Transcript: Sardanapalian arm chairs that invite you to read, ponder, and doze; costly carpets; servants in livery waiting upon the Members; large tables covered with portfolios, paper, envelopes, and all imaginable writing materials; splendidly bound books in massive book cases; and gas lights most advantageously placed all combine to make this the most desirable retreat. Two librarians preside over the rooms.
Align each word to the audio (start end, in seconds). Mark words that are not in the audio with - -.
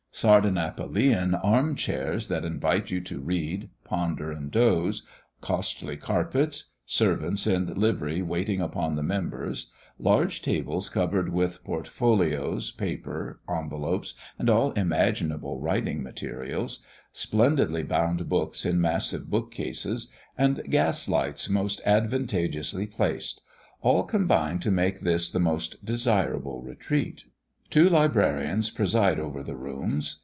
Sardanapalian 0.13 1.35
arm 1.41 1.73
chairs 1.73 2.27
that 2.27 2.43
invite 2.43 2.91
you 2.91 2.99
to 2.99 3.21
read, 3.21 3.69
ponder, 3.85 4.29
and 4.29 4.51
doze; 4.51 5.07
costly 5.39 5.95
carpets; 5.95 6.73
servants 6.85 7.47
in 7.47 7.73
livery 7.75 8.21
waiting 8.21 8.59
upon 8.59 8.97
the 8.97 9.03
Members; 9.03 9.71
large 9.97 10.41
tables 10.41 10.89
covered 10.89 11.29
with 11.29 11.63
portfolios, 11.63 12.71
paper, 12.71 13.39
envelopes, 13.49 14.13
and 14.37 14.49
all 14.49 14.71
imaginable 14.73 15.61
writing 15.61 16.03
materials; 16.03 16.85
splendidly 17.13 17.81
bound 17.81 18.27
books 18.27 18.65
in 18.65 18.81
massive 18.81 19.29
book 19.29 19.49
cases; 19.49 20.11
and 20.37 20.61
gas 20.69 21.07
lights 21.07 21.47
most 21.49 21.79
advantageously 21.85 22.85
placed 22.85 23.41
all 23.81 24.03
combine 24.03 24.59
to 24.59 24.69
make 24.71 24.99
this 24.99 25.31
the 25.31 25.39
most 25.39 25.83
desirable 25.85 26.61
retreat. 26.61 27.23
Two 27.69 27.87
librarians 27.89 28.69
preside 28.69 29.17
over 29.17 29.41
the 29.43 29.55
rooms. 29.55 30.17